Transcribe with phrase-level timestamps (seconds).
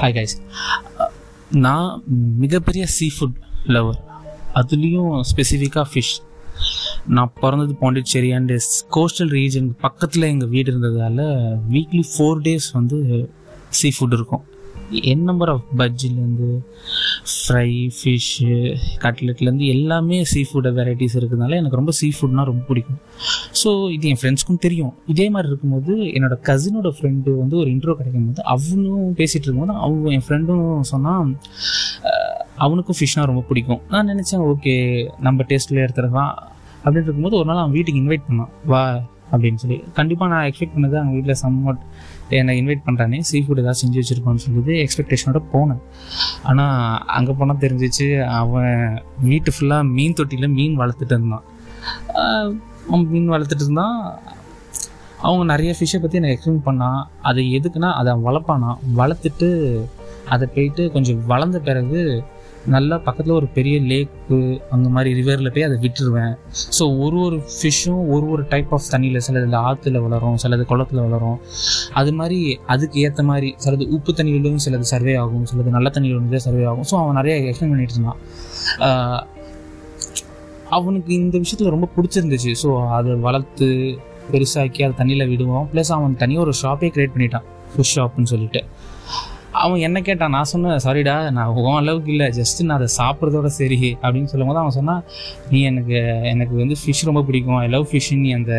[0.00, 0.34] Hi guys
[1.02, 1.10] uh,
[1.56, 1.90] நான்
[2.42, 3.36] மிகப்பெரிய sea food
[3.74, 4.00] lower
[4.54, 6.12] அதுலேயும் ஸ்பெசிஃபிக்காக ஃபிஷ்
[7.16, 8.52] நான் பிறந்தது பாண்டிச்சேரி அண்ட்
[8.96, 11.24] கோஸ்டல் ரீஜன் பக்கத்தில் எங்கள் வீடு இருந்ததால்
[11.68, 12.98] வீக்லி ஃபோர் டேஸ் வந்து
[13.78, 14.44] சீ ஃபுட் இருக்கும்.
[15.10, 16.48] என் நம்பர் ஆஃப் பஜ்ஜிலேருந்து
[17.32, 18.56] ஃப்ரை ஃபிஷ்ஷு
[19.04, 22.98] கட்லெட்லேருந்து எல்லாமே சீ ஃபுட் வெரைட்டிஸ் இருக்கிறதுனால எனக்கு ரொம்ப சீ ஃபுட்னால் ரொம்ப பிடிக்கும்.
[23.62, 24.92] ஸோ இது என் ஃப்ரெண்ட்ஸ்க்கும் தெரியும்.
[25.14, 30.12] இதே மாதிரி இருக்கும்போது என்னோட கசினோட ஃப்ரெண்டு வந்து ஒரு இன்ட்ரோ கிடைக்கும் போது அவனும் பேசிகிட்டு இருக்கும்போது அவங்க
[30.18, 31.34] என் ஃப்ரெண்டும் சொன்னால்
[32.64, 33.80] அவனுக்கும் ஃபிஷ்னால் ரொம்ப பிடிக்கும்.
[33.88, 34.74] நான் நினச்சேன் ஓகே
[35.26, 36.34] நம்ம டேஸ்ட்டில் எடுத்துருக்கலாம்
[36.84, 38.52] அப்படின்னு இருக்கும்போது ஒரு நாள் அவன் வீட்டுக்கு இன்வைட் பண்ணான்.
[38.72, 38.82] வா
[39.32, 39.78] அப்படின்னு சொல்லி.
[39.98, 41.80] கண்டிப்பாக நான் எக்ஸ்பெக்ட் பண்ணது அவங்க வீட்டில் சம்வாட்
[42.38, 45.82] என்னை இன்வைட் பண்ணுறானே சீ ஃபுட் ஏதாவது செஞ்சு வச்சுருப்பான்னு சொல்லிட்டு எக்ஸ்பெக்டேஷனோட போனேன்.
[46.50, 48.08] ஆனால் அங்கே போனால் தெரிஞ்சிச்சு
[48.40, 51.44] அவன் வீட்டு ஃபுல்லாக மீன் தொட்டியில் மீன் வளர்த்துட்டு இருந்தான்.
[52.88, 53.98] அவன் மீன் வளர்த்துட்டு இருந்தான்.
[55.26, 58.70] அவங்க நிறைய ஃபிஷ்ஷை பற்றி எனக்கு எக்ஸ்பிளைன் பண்ணான் அது எதுக்குன்னா அதை வளர்ப்பானா?
[59.00, 59.48] வளர்த்துட்டு
[60.34, 62.00] அதை போயிட்டு கொஞ்சம் வளர்ந்த பிறகு
[62.74, 64.38] நல்லா பக்கத்தில் ஒரு பெரிய லேக்கு
[64.74, 66.34] அந்த மாதிரி ரிவரில் போய் அதை விட்டுருவேன்.
[66.76, 71.38] ஸோ ஒரு ஒரு ஃபிஷ்ஷும் ஒரு ஒரு டைப் ஆஃப் தண்ணியில் சிலது ஆற்றுல வளரும் சிலது குளத்துல வளரும்.
[72.00, 72.40] அது மாதிரி
[72.74, 76.88] அதுக்கு ஏற்ற மாதிரி சிலது உப்பு தண்ணியிலும் சிலது சர்வே ஆகும் சிலது நல்ல தண்ணியிலும் சர்வே ஆகும்.
[76.90, 78.20] ஸோ அவன் நிறைய எக்ஸ்பிளைன் பண்ணிட்டு இருந்தான்.
[80.78, 82.52] அவனுக்கு இந்த விஷயத்தில் ரொம்ப பிடிச்சிருந்துச்சு.
[82.62, 83.68] ஸோ அதை வளர்த்து
[84.32, 85.68] பெருசாக்கி அதை தண்ணியில் விடுவோம்.
[85.72, 87.46] ப்ளஸ் அவன் தனியாக ஒரு ஷாப்பே க்ரியேட் பண்ணிட்டான்.
[87.74, 88.62] ஃபிஷ் ஷாப்னு சொல்லிட்டு.
[89.62, 90.32] அவன் என்ன கேட்டான்?
[90.36, 92.26] நான் சொன்னேன் சாரிடா நான் உன் அளவுக்கு இல்லை.
[92.38, 93.78] ஜஸ்ட் நான் அதை சாப்பிட்றதோட சரி.
[94.02, 95.02] அப்படின்னு சொல்லும் போது அவன் சொன்னான்
[95.50, 95.96] நீ எனக்கு
[96.32, 97.56] எனக்கு வந்து ஃபிஷ் ரொம்ப பிடிக்கும்.
[97.56, 98.52] ஐ லவ் ஃபிஷ் நீ அந்த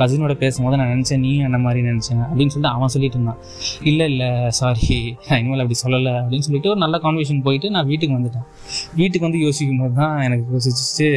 [0.00, 2.22] கசினோட பேசும்போது நான் நினச்சேன் நீ அந்த மாதிரி நினச்சேன்?
[2.28, 3.40] அப்படின்னு சொல்லிட்டு அவன் சொல்லிட்டு இருந்தான்.
[3.82, 6.14] இல்லை இல்லை சாரி நான் இனிமேல் அப்படி சொல்லலை.
[6.22, 8.46] அப்படின்னு சொல்லிட்டு ஒரு நல்ல கான்வர்சேஷன் போயிட்டு நான் வீட்டுக்கு வந்துட்டேன்.
[8.94, 11.10] வீட்டுக்கு வந்து யோசிக்கும் போது தான் எனக்கு யோசிச்சு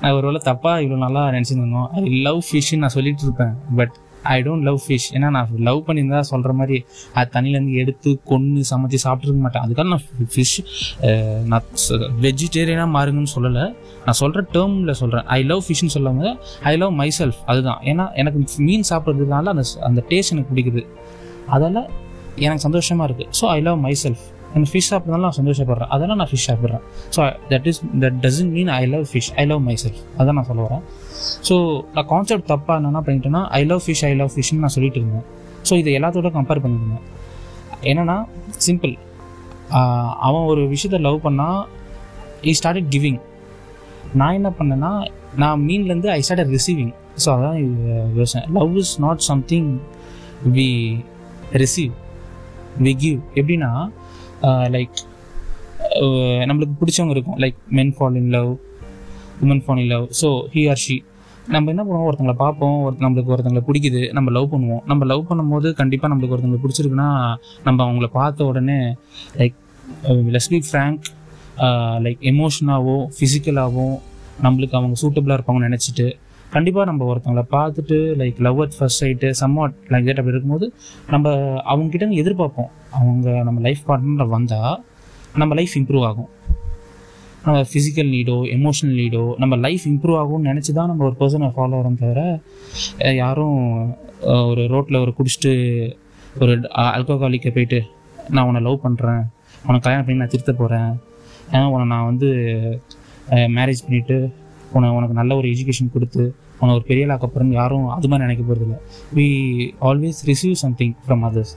[0.00, 3.54] நான் ஒரு வேளை தப்பாக இவ்வளோ நல்லா நினச்சிருந்தோம் ஐ லவ் ஃபிஷ்ன்னு நான் சொல்லிட்டு இருப்பேன்.
[3.76, 3.94] But
[4.32, 6.78] I don't love fish ஏன்னா நான் லவ் பண்ணியிருந்தா சொல்கிற மாதிரி
[7.16, 9.64] அது தண்ணியிலேருந்து எடுத்து கொன்று சமைச்சு சாப்பிட்ருக்க மாட்டேன்.
[9.66, 10.56] அதுக்காக நான் ஃபிஷ்
[11.52, 11.66] நான்
[12.26, 13.64] வெஜிடேரியனாக மாறுங்கன்னு சொல்லலை.
[14.06, 16.32] நான் சொல்கிற டேர்மில் சொல்கிறேன் ஐ லவ் ஃபிஷ்னு சொல்லும் போது
[16.72, 17.80] ஐ லவ் மை செல்ஃப் அதுதான்.
[17.92, 20.84] ஏன்னா எனக்கு மீன் சாப்பிட்றதுனால அந்த அந்த டேஸ்ட் எனக்கு பிடிக்குது.
[21.56, 21.82] அதால்
[22.44, 24.24] எனக்கு சந்தோஷமாக இருக்குது so I love myself
[24.54, 25.90] எனக்கு ஃபிஷ் சாப்பிட்றதுனால நான் சந்தோஷப்படுறேன்.
[25.94, 26.82] அதெல்லாம் நான் ஃபிஷ் சாப்பிட்றேன்.
[27.14, 27.20] So
[27.52, 30.84] that is that doesn't mean I love fish I love myself அதான் நான் சொல்ல வரேன்.
[31.48, 31.54] ஸோ
[31.94, 35.26] நான் கான்செப்ட் தப்பாக என்னென்ன பண்ணிட்டேன்னா I love fish I love ஃபிஷ்னு நான் சொல்லிட்டு இருந்தேன்.
[35.68, 37.04] ஸோ இதை எல்லாத்தோட கம்பேர் பண்ணியிருந்தேன்
[37.90, 38.16] என்னென்னா
[38.66, 38.94] சிம்பிள்
[40.26, 41.60] அவன் ஒரு விஷயத்த லவ் பண்ணால்
[42.50, 43.20] ஈ ஸ்டார்டட் கிவிங்
[44.20, 44.92] நான் என்ன பண்ணேன்னா
[45.42, 46.92] நான் மீன்லேருந்து ஐ ஸ்டார்ட் ரிசீவிங்
[47.22, 47.58] ஸோ அதான்
[48.20, 48.42] யோசனை.
[48.58, 49.68] Love is not something
[50.56, 50.68] we
[51.62, 51.92] receive
[52.84, 53.72] we give எப்படின்னா
[54.74, 55.00] லைக்
[56.48, 57.38] நம்மளுக்கு பிடிச்சவங்க இருக்கும்.
[57.42, 58.52] Like men fall in love
[59.44, 60.96] women fall in love so he or she
[61.54, 62.06] நம்ம என்ன பண்ணுவோம்?
[62.08, 62.76] ஒருத்தங்களை பார்ப்போம்.
[62.86, 64.02] ஒரு நம்மளுக்கு ஒருத்தங்களை பிடிக்குது.
[64.16, 64.82] நம்ம லவ் பண்ணுவோம்.
[64.90, 67.08] நம்ம லவ் பண்ணும்போது கண்டிப்பாக நம்மளுக்கு ஒருத்தங்களை பிடிச்சிருக்குன்னா
[67.66, 68.78] நம்ம அவங்கள பார்த்த உடனே
[69.40, 69.56] like
[70.36, 71.04] less be frank
[72.04, 73.96] like எமோஷனாகவோ ஃபிசிக்கலாகவும்
[74.44, 76.06] நம்மளுக்கு அவங்க சூட்டபிளாக இருப்பாங்கன்னு நினச்சிட்டு
[76.54, 80.66] கண்டிப்பாக நம்ம ஒருத்தவங்களை பார்த்துட்டு like love at first sight somewhat like that அப்படி இருக்கும்போது
[81.14, 81.28] நம்ம
[81.72, 82.70] அவங்ககிட்ட எதிர்பார்ப்போம்.
[82.98, 84.76] அவங்க நம்ம லைஃப் பார்ட்னர் வந்தால்
[85.40, 86.30] நம்ம லைஃப் இம்ப்ரூவ் ஆகும்.
[87.44, 91.78] நம்ம ஃபிசிக்கல் நீடோ எமோஷனல் நீடோ நம்ம லைஃப் இம்ப்ரூவ் ஆகும்னு நினச்சி தான் நம்ம ஒரு பர்சனை ஃபாலோ
[91.80, 92.20] வரோம் தவிர
[93.20, 93.58] யாரும்
[94.50, 95.52] ஒரு ரோட்டில் ஒரு குடிச்சிட்டு
[96.42, 96.52] ஒரு
[96.96, 97.80] அல்கோகாலிக்கை போயிட்டு
[98.34, 99.22] நான் உன்னை லவ் பண்ணுறேன்
[99.66, 100.88] உனக்கு கல்யாணம் பண்ணி நான் திருத்த போகிறேன்
[101.52, 102.28] ஏன்னா உன்னை நான் வந்து
[103.56, 104.16] மேரேஜ் பண்ணிவிட்டு
[104.76, 106.24] உன உனக்கு நல்ல ஒரு எஜுகேஷன் கொடுத்து
[106.60, 108.76] உன்னை ஒரு பெரிய லாக்கப்புறம் யாரும் அது மாதிரி நினைக்க போகிறதில்ல
[109.14, 109.26] we
[109.80, 111.52] always receive something from others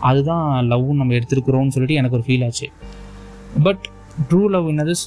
[0.00, 2.68] அதுதான் லவ்வும் நம்ம எடுத்துருக்குறோம்னு சொல்லிட்டு எனக்கு ஒரு ஃபீல் ஆச்சு.
[3.62, 3.84] But
[4.30, 5.04] true love in others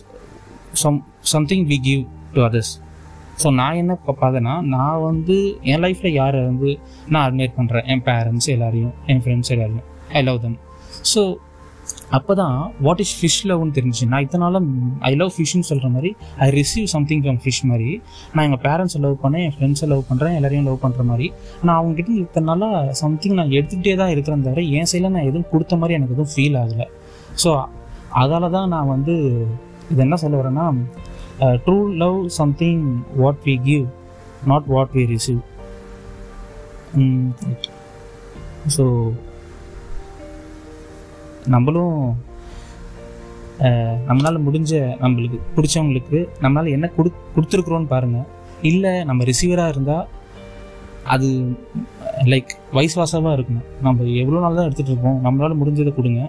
[0.72, 2.74] some something we give to others
[3.44, 8.46] so நான் என்ன பார்த்தேன்னா நான் வந்து என் லைஃப்பில் யாரை வந்து நான் அட்மையர் பண்ணுறேன் என் பேரண்ட்ஸ்
[8.46, 9.86] எல்லாரையும் என் ஃப்ரெண்ட்ஸ் எல்லாரையும்.
[10.14, 10.58] ஐ லவ் தம்
[11.14, 11.22] ஸோ
[12.18, 12.56] அப்போ தான்
[12.86, 14.60] வாட் இஸ் ஃபிஷ் லவ்னு தெரிஞ்சு நான் இத்தனால
[15.10, 16.10] ஐ லவ் ஃபிஷ்னு சொல்கிற மாதிரி
[16.46, 17.90] I receive something from fish மாதிரி
[18.34, 21.28] நான் எங்கள் பேரண்ட்ஸை லவ் பண்ணேன் என் ஃப்ரெண்ட்ஸை லவ் பண்ணுறேன் எல்லாரையும் லவ் பண்ணுற மாதிரி.
[21.66, 22.72] நான் அவங்ககிட்ட இத்தனால
[23.04, 26.58] சம்திங் நான் எடுத்துகிட்டே தான் இருக்கிறேன் தவிர என் சைடில் நான் எதுவும் கொடுத்த மாதிரி எனக்கு எதுவும் ஃபீல்
[26.64, 26.88] ஆகலை.
[27.44, 27.52] ஸோ
[28.24, 29.16] அதால் தான் நான் வந்து
[29.92, 30.68] இது என்ன சொல்ல வரேன்னா
[31.66, 32.84] true love something
[33.24, 33.86] what we give
[34.52, 35.42] not what we receive
[38.76, 38.86] so
[41.56, 41.96] நம்மளும்
[44.10, 48.28] நம்மளால் முடிஞ்ச நம்மளுக்கு பிடிச்சவங்களுக்கு நம்மளால் என்ன கொடு கொடுத்துருக்குறோன்னு பாருங்கள்
[48.70, 50.08] இல்லை நம்ம ரிசீவராக இருந்தால்
[51.14, 51.28] அது
[52.32, 53.68] லைக் வைஸ் வாசாவாக இருக்கணும்.
[53.86, 56.22] நம்ம எவ்வளோ நாள் தான் எடுத்துகிட்டு இருப்போம் நம்மளால் முடிஞ்சதை கொடுங்க.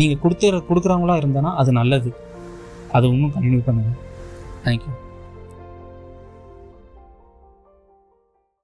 [0.00, 2.12] நீங்கள் கொடுத்துற கொடுக்குறவங்களா இருந்தனா அது நல்லது.
[2.96, 3.98] அதை இன்னும் கண்டினியூ பண்ணுங்கள்
[4.64, 4.92] தேங்க்யூ